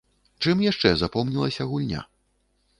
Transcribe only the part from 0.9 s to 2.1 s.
запомнілася гульня?